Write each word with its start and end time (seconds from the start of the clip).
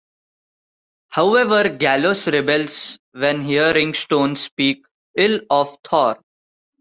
However 1.09 1.69
Gallows 1.69 2.25
rebels 2.27 2.97
when 3.11 3.41
hearing 3.41 3.93
Stone 3.93 4.35
speak 4.37 4.83
ill 5.15 5.41
of 5.51 5.77
Thor. 5.83 6.19